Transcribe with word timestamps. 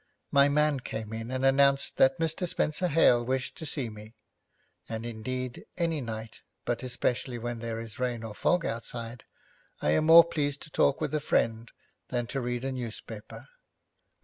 My 0.31 0.49
man 0.49 0.79
came 0.79 1.13
in, 1.13 1.29
and 1.29 1.45
announced 1.45 1.97
that 1.97 2.17
Mr. 2.17 2.47
Spenser 2.47 2.87
Hale 2.87 3.23
wished 3.23 3.55
to 3.57 3.67
see 3.67 3.87
me, 3.87 4.15
and, 4.89 5.05
indeed, 5.05 5.63
any 5.77 6.01
night, 6.01 6.41
but 6.65 6.81
especially 6.81 7.37
when 7.37 7.59
there 7.59 7.79
is 7.79 7.99
rain 7.99 8.23
or 8.23 8.33
fog 8.33 8.65
outside, 8.65 9.25
I 9.79 9.91
am 9.91 10.05
more 10.07 10.23
pleased 10.23 10.63
to 10.63 10.71
talk 10.71 11.01
with 11.01 11.13
a 11.13 11.19
friend 11.19 11.71
than 12.07 12.25
to 12.33 12.41
read 12.41 12.65
a 12.65 12.71
newspaper. 12.71 13.47